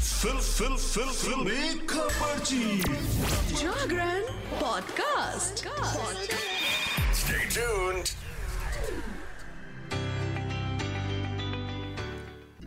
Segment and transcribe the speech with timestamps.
[0.00, 2.80] Fill फिल fill Filmi Khabarchi
[3.54, 4.22] Jagran
[4.60, 5.64] podcast.
[7.18, 8.10] Stay tuned.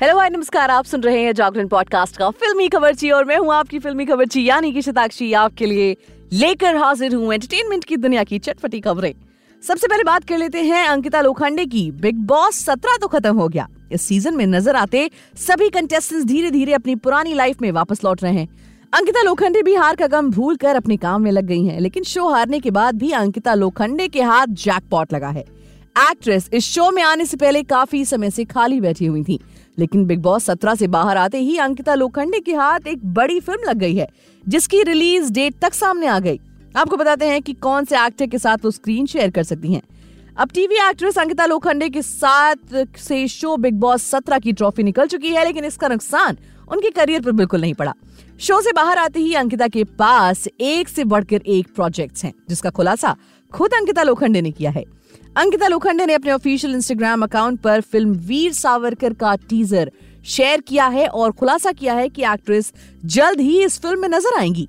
[0.02, 3.54] Hello hi नमस्कार। आप सुन रहे हैं जागरण पॉडकास्ट का फिल्मी खबरची और मैं हूँ
[3.54, 5.96] आपकी फिल्मी खबरची यानी कि शताक्षी आपके लिए
[6.34, 9.14] लेकर हाजिर हूँ एंटरटेनमेंट की दुनिया की चटपटी खबरें।
[9.64, 13.48] सबसे पहले बात कर लेते हैं अंकिता लोखंडे की। बिग बॉस सत्रह तो खत्म हो
[13.48, 18.04] गया। इस सीज़न में नज़र आते सभी कंटेस्टेंट्स धीरे धीरे अपनी पुरानी लाइफ में वापस
[18.06, 18.48] लौट रहे हैं।
[18.94, 22.04] अंकिता लोखंडे भी हार का गम भूल कर अपने काम में लग गई हैं, लेकिन
[22.04, 25.42] शो हारने के बाद भी अंकिता लोखंडे के हाथ जैकपॉट लगा है।
[26.02, 29.40] एक्ट्रेस इस शो में आने से पहले काफ़ी समय से खाली बैठी हुई थी,
[29.78, 33.70] लेकिन बिग बॉस सत्रह से बाहर आते ही अंकिता लोखंडे के हाथ एक बड़ी फ़िल्म
[33.70, 34.08] लग गई है,
[34.44, 36.40] जिसकी रिलीज़ डेट तक सामने आ गई।
[36.76, 39.82] आपको बताते हैं कि कौन से एक्टर के साथ वो स्क्रीन शेयर कर सकती हैं।
[40.38, 45.08] अब टीवी एक्ट्रेस अंकिता लोखंडे के साथ से शो बिग बॉस सत्रह की ट्रॉफी निकल
[45.08, 46.38] चुकी है, लेकिन इसका नुकसान
[46.68, 47.94] उनके करियर पर बिल्कुल नहीं पड़ा।
[48.40, 52.70] शो से बाहर आते ही अंकिता के पास एक से बढ़कर एक प्रोजेक्ट्स हैं, जिसका
[52.70, 53.16] खुलासा
[53.52, 54.84] खुद अंकिता लोखंडे ने किया है।
[55.38, 59.92] अंकिता लोखंडे ने अपने ऑफिशियल इंस्टाग्राम अकाउंट पर फ़िल्म वीर सावरकर का टीजर
[60.26, 62.74] शेयर किया है और खुलासा किया है कि एक्ट्रेस
[63.06, 64.68] जल्द ही इस फ़िल्म में नज़र आएँगी।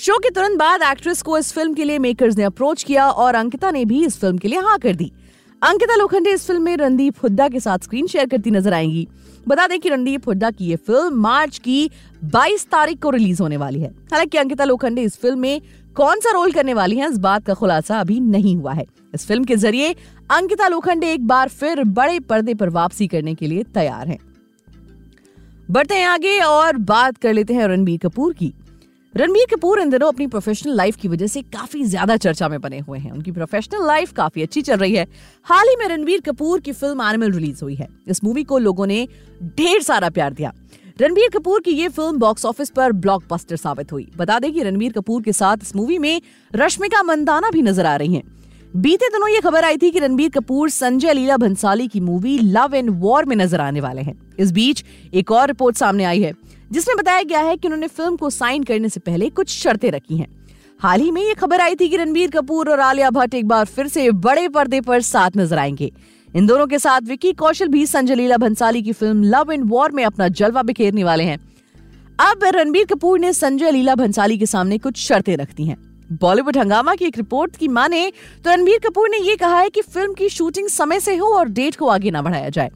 [0.00, 3.34] शो के तुरंत बाद एक्ट्रेस को इस फ़िल्म के लिए मेकर्स ने अप्रोच किया और
[3.34, 5.10] अंकिता ने भी इस फ़िल्म के लिए हाँ कर दी।
[5.62, 9.06] अंकिता लोखंडे इस फ़िल्म में रणदीप हुड्डा के साथ स्क्रीन शेयर करती नज़र आएँगी।
[9.48, 11.90] बता दें कि रणदीप हुड्डा की ये फ़िल्म मार्च की
[12.24, 15.60] 22 तारीख को रिलीज़ होने वाली है। हालाँकि अंकिता लोखंडे इस फ़िल्म में
[15.96, 19.26] कौन सा रोल करने वाली हैं, इस बात का खुलासा अभी नहीं हुआ है। इस
[19.26, 19.92] फ़िल्म के ज़रिए
[20.30, 24.18] अंकिता लोखंडे एक बार फिर बड़े पर्दे पर वापसी करने के लिए तैयार हैं।
[25.70, 28.52] बढ़ते हैं आगे और बात कर लेते हैं रणबीर कपूर की।
[29.14, 32.78] रणबीर कपूर इन दिनों अपनी प्रोफेशनल लाइफ की वजह से काफ़ी ज़्यादा चर्चा में बने
[32.78, 35.06] हुए हैं। उनकी प्रोफेशनल लाइफ काफ़ी अच्छी चल रही है।
[35.46, 38.86] हाल ही में रणबीर कपूर की फ़िल्म एनिमल रिलीज़ हुई है। इस मूवी को लोगों
[38.86, 39.06] ने
[39.56, 40.52] ढेर सारा प्यार दिया।
[41.00, 44.92] रणबीर कपूर की ये फ़िल्म बॉक्स ऑफ़िस पर ब्लॉकबस्टर साबित हुई। बता दें कि रणबीर
[44.92, 46.20] कपूर के साथ इस मूवी में
[46.52, 48.22] रश्मिका मंदाना भी नज़र आ रही हैं।
[48.74, 52.74] बीते दिनों ये खबर आई थी कि रणबीर कपूर संजय लीला भंसाली की मूवी लव
[52.74, 54.84] एंड वॉर में नज़र आने वाले हैं। इस बीच
[55.14, 56.32] एक और रिपोर्ट सामने आई है।
[56.70, 60.16] जिसमें बताया गया है कि उन्होंने फ़िल्म को साइन करने से पहले कुछ शर्तें रखी
[60.16, 60.28] हैं।
[60.80, 63.64] हाल ही में ये खबर आई थी कि रणबीर कपूर और आलिया भट्ट एक बार
[63.66, 65.90] फिर से बड़े पर्दे पर साथ नज़र आएँगे।
[66.28, 69.92] इन दोनों के साथ विकी कौशल भी संजय लीला भंसाली की फ़िल्म लव एंड वॉर
[69.92, 71.38] में अपना जलवा बिखेरने वाले हैं।
[72.20, 75.76] अब रणबीर कपूर ने संजय लीला भंसाली के सामने कुछ शर्तें रख दी हैं।
[76.12, 78.10] बॉलीवुड हंगामा की एक रिपोर्ट की माने
[78.44, 81.48] तो रणबीर कपूर ने ये कहा है कि फ़िल्म की शूटिंग समय से हो और
[81.48, 82.70] डेट को आगे ना बढ़ाया जाए।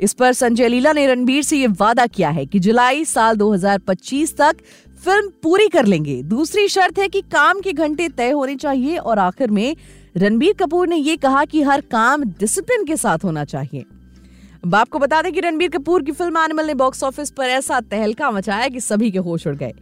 [0.00, 4.36] इस पर संजय लीला ने रणबीर से ये वादा किया है कि जुलाई साल 2025
[4.36, 4.56] तक
[5.04, 9.18] फ़िल्म पूरी कर लेंगे। दूसरी शर्त है कि काम के घंटे तय होने चाहिए और
[9.18, 9.76] आखिर में
[10.16, 13.84] रणबीर कपूर ने ये कहा कि हर काम डिसिप्लिन के साथ होना चाहिए।
[14.64, 17.80] अब आपको बता दें कि रणबीर कपूर की फ़िल्म एनिमल ने बॉक्स ऑफ़िस पर ऐसा
[17.80, 19.72] तहलका मचाया कि सभी के होश उड़ गए।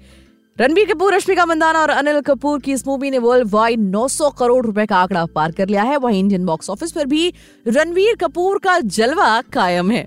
[0.58, 4.64] रणबीर कपूर, रश्मिका मंदाना और अनिल कपूर की इस मूवी ने वर्ल्ड वाइड 900 करोड़
[4.66, 7.32] रुपए का आंकड़ा पार कर लिया है। वहीं इंडियन बॉक्स ऑफ़िस पर भी
[7.66, 10.06] रणबीर कपूर का जलवा कायम है।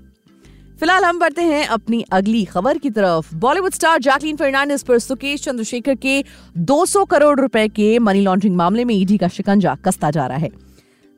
[0.80, 5.42] फ़िलहाल हम बढ़ते हैं अपनी अगली खबर की तरफ़। बॉलीवुड स्टार जैकलीन फर्नांडिस पर सुकेश
[5.42, 6.24] चंद्रशेखर के
[6.56, 10.50] 200 करोड़ रुपए के मनी लॉन्ड्रिंग मामले में ईडी का शिकंजा कसता जा रहा है।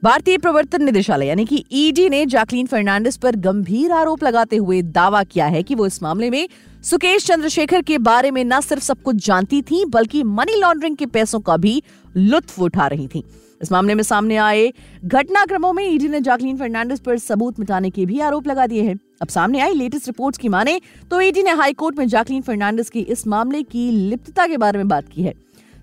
[0.03, 5.22] भारतीय प्रवर्तन निदेशालय, यानी कि ईडी ने जैकलीन फर्नांडिस पर गंभीर आरोप लगाते हुए दावा
[5.25, 6.49] किया है कि वो इस मामले में
[6.84, 11.06] सुकेश चंद्रशेखर के बारे में न सिर्फ़ सब कुछ जानती थी, बल्कि मनी लॉन्ड्रिंग के
[11.06, 11.83] पैसों का भी
[12.16, 13.22] लुत्फ उठा रही थी।
[13.62, 14.72] इस मामले में सामने आए
[15.05, 18.99] घटनाक्रमों में ईडी ने जैकलीन फर्नांडिस पर सबूत मिटाने के भी आरोप लगा दिए हैं।
[19.22, 23.00] अब सामने आई लेटेस्ट रिपोर्ट्स की माने तो ईडी ने हाईकोर्ट में जैकलीन फर्नांडिस की
[23.00, 25.34] इस मामले की लिप्तता के बारे में बात की है।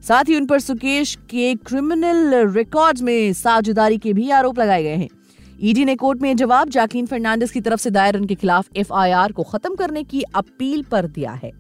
[0.03, 4.96] साथ ही उन पर सुकेश के क्रिमिनल रिकॉर्ड्स में साझेदारी के भी आरोप लगाए गए
[4.96, 5.09] हैं।
[5.62, 9.44] ईडी ने कोर्ट में जवाब जैकलीन फर्नांडिस की तरफ़ से दायर उनके खिलाफ एफआईआर को
[9.44, 11.52] खत्म करने की अपील पर दिया है।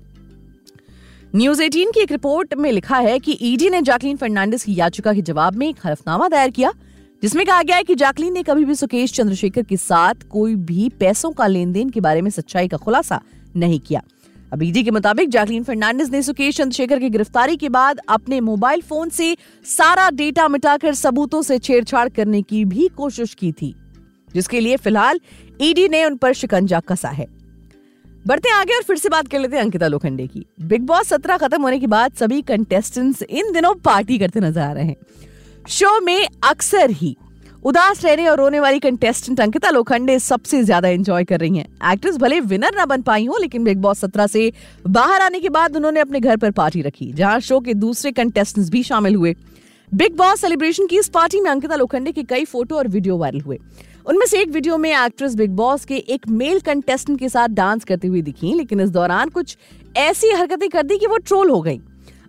[1.35, 5.13] न्यूज़ 18 की एक रिपोर्ट में लिखा है कि ईडी ने जैकलीन फर्नांडिस की याचिका
[5.13, 6.73] के जवाब में एक हलफनामा दायर किया,
[7.21, 10.89] जिसमें कहा गया है कि जैकलीन ने कभी भी सुकेश चंद्रशेखर के साथ कोई भी
[10.89, 13.21] पैसों का लेन देन के बारे में सच्चाई का खुलासा
[13.55, 14.01] नहीं किया।
[14.53, 18.81] अब ईडी के मुताबिक जैकलीन फर्नांडिस ने सुकेश चंद्रशेखर की गिरफ्तारी के बाद अपने मोबाइल
[18.81, 19.35] फ़ोन से
[19.65, 23.73] सारा डेटा मिटाकर सबूतों से छेड़छाड़ करने की भी कोशिश की थी,
[24.35, 25.19] जिसके लिए फ़िलहाल
[25.61, 27.25] ईडी ने उन पर शिकंजा कसा है।
[28.25, 31.37] बढ़ते आगे और फिर से बात कर लेते हैं अंकिता लोखंडे की। बिग बॉस सत्रह
[31.37, 34.95] खत्म होने के बाद सभी कंटेस्टेंट्स इन दिनों पार्टी करते नज़र आ रहे हैं।
[35.69, 37.15] शो में अक्सर ही
[37.67, 42.17] उदास रहने और रोने वाली कंटेस्टेंट अंकिता लोखंडे सबसे ज़्यादा एंजॉय कर रही हैं। एक्ट्रेस
[42.17, 44.51] भले विनर ना बन पाई हो, लेकिन बिग बॉस सत्रह से
[44.87, 48.69] बाहर आने के बाद उन्होंने अपने घर पर पार्टी रखी, जहाँ शो के दूसरे कंटेस्टेंट्स
[48.71, 49.33] भी शामिल हुए।
[49.91, 53.41] बिग बॉस सेलिब्रेशन की इस पार्टी में अंकिता लोखंडे के कई फ़ोटो और वीडियो वायरल
[53.41, 53.59] हुए।
[54.05, 57.83] उनमें से एक वीडियो में एक्ट्रेस बिग बॉस के एक मेल कंटेस्टेंट के साथ डांस
[57.83, 59.57] करते हुए दिखी, लेकिन इस दौरान कुछ
[59.97, 61.79] ऐसी हरकतें कर दी कि वो ट्रोल हो गई।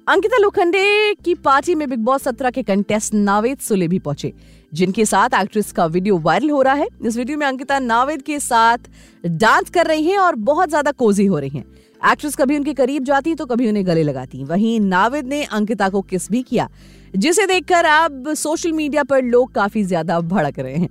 [0.08, 4.32] अंकिता लोखंडे की पार्टी में बिग बॉस सत्रह के कंटेस्टेंट नावेद सुले भी पहुँचे,
[4.72, 8.38] जिनके साथ एक्ट्रेस का वीडियो वायरल हो रहा है। इस वीडियो में अंकिता नावेद के
[8.40, 8.88] साथ
[9.24, 11.64] डांस कर रही हैं और बहुत ज़्यादा कोजी हो रही हैं।
[12.02, 16.00] एक्ट्रेस कभी उनके करीब जाती तो कभी उन्हें गले लगाती वहीं नावेद ने अंकिता को
[16.04, 16.68] किस भी किया,
[17.16, 20.88] जिसे देखकर अब सोशल मीडिया पर लोग काफ़ी ज़्यादा भड़क रहे हैं।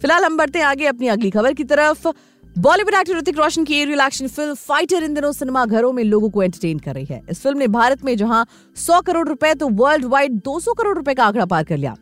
[0.00, 2.12] फ़िलहाल हम बढ़ते आगे अपनी अगली खबर की तरफ़।
[2.58, 6.30] बॉलीवुड एक्टर ऋतिक रोशन की एरियल एक्शन फ़िल्म फाइटर इन दिनों सिनेमा घरों में लोगों
[6.30, 8.44] को एंटरटेन कर रही है। इस फ़िल्म ने भारत में जहाँ
[8.76, 11.94] 100 करोड़ रुपए तो वर्ल्ड वाइड 200 करोड़ रुपए का आंकड़ा पार कर लिया।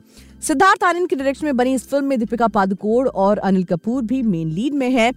[0.43, 4.23] सिद्धार्थ आनंद के डायरेक्शन में बनी इस फ़िल्म में दीपिका पादुकोण और अनिल कपूर भी
[4.23, 5.11] मेन लीड में है।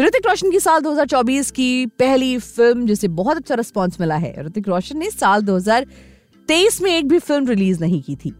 [0.00, 4.68] ऋतिक रोशन की साल 2024 की पहली फ़िल्म जिसे बहुत अच्छा रिस्पॉन्स मिला है। ऋतिक
[4.68, 8.34] रोशन ने साल 2023 में एक भी फ़िल्म रिलीज़ नहीं की थी।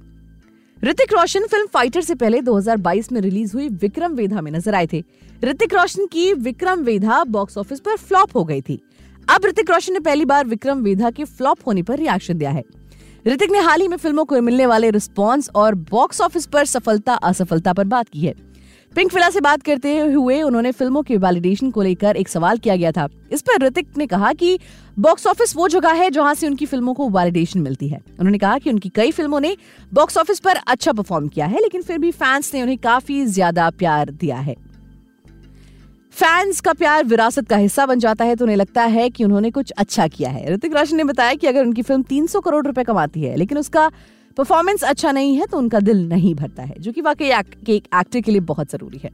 [0.85, 4.87] ऋतिक रोशन फ़िल्म फाइटर से पहले 2022 में रिलीज़ हुई विक्रम वेधा में नज़र आए
[4.93, 5.03] थे।
[5.45, 8.81] ऋतिक रोशन की विक्रम वेधा बॉक्स ऑफ़िस पर फ्लॉप हो गई थी।
[9.29, 12.65] अब ऋतिक रोशन ने पहली बार विक्रम वेधा के फ्लॉप होने पर रिएक्शन दिया है।
[13.27, 17.15] ऋतिक ने हाल ही में फ़िल्मों को मिलने वाले रिस्पॉन्स और बॉक्स ऑफ़िस पर सफलता
[17.15, 18.35] असफलता पर बात की है।
[18.97, 22.75] पिंक फिला से बात करते हुए उन्होंने फ़िल्मों के वैलिडेशन को लेकर एक सवाल किया
[22.77, 24.59] गया था। इस पर ऋतिक ने कहा कि
[24.99, 28.59] बॉक्स ऑफ़िस वो जगह है जहाँ से उनकी फ़िल्मों को वैलिडेशन मिलती है। उन्होंने कहा
[28.59, 29.57] कि उनकी कई फ़िल्मों ने
[29.93, 33.71] बॉक्स ऑफ़िस पर अच्छा परफॉर्म किया है, लेकिन फिर भी फैंस ने उन्हें काफ़ी ज़्यादा
[33.73, 34.57] प्यार दिया है।
[36.15, 39.51] फैंस का प्यार विरासत का हिस्सा बन जाता है तो उन्हें लगता है कि उन्होंने
[39.51, 42.85] कुछ अच्छा किया है। ऋतिक रोशन ने बताया कि अगर उनकी फ़िल्म 300 करोड़ रुपए
[42.85, 43.91] कमाती है, लेकिन उसका
[44.33, 48.21] परफॉर्मेंस अच्छा नहीं है तो उनका दिल नहीं भरता है, जो कि वाकई एक एक्टर
[48.21, 49.11] के लिए बहुत ज़रूरी है।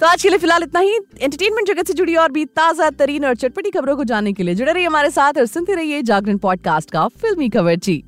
[0.00, 3.24] तो आज के लिए फ़िलहाल इतना ही। एंटरटेनमेंट जगत से जुड़ी और भी ताज़ा, तरीन
[3.24, 6.38] और चटपटी खबरों को जानने के लिए जुड़े रहिए हमारे साथ और सुनते रहिए जागरण
[6.38, 8.02] पॉडकास्ट का फिल्मी खबर जी।